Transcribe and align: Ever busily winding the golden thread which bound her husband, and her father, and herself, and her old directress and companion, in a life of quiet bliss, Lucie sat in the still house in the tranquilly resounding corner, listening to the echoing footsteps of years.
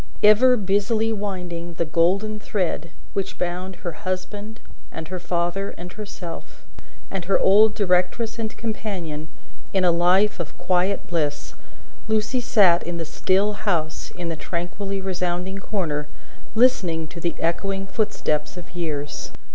Ever 0.23 0.57
busily 0.57 1.13
winding 1.13 1.75
the 1.75 1.85
golden 1.85 2.39
thread 2.39 2.89
which 3.13 3.37
bound 3.37 3.75
her 3.75 3.91
husband, 3.91 4.59
and 4.91 5.07
her 5.09 5.19
father, 5.19 5.75
and 5.77 5.93
herself, 5.93 6.65
and 7.11 7.25
her 7.25 7.37
old 7.37 7.75
directress 7.75 8.39
and 8.39 8.57
companion, 8.57 9.27
in 9.73 9.85
a 9.85 9.91
life 9.91 10.39
of 10.39 10.57
quiet 10.57 11.05
bliss, 11.05 11.53
Lucie 12.07 12.41
sat 12.41 12.81
in 12.81 12.97
the 12.97 13.05
still 13.05 13.53
house 13.53 14.09
in 14.15 14.29
the 14.29 14.35
tranquilly 14.35 14.99
resounding 15.01 15.59
corner, 15.59 16.07
listening 16.55 17.07
to 17.09 17.19
the 17.21 17.35
echoing 17.37 17.85
footsteps 17.85 18.57
of 18.57 18.75
years. 18.75 19.31